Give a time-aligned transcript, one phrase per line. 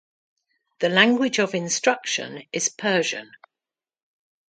[0.79, 3.33] The language of instruction is Persian.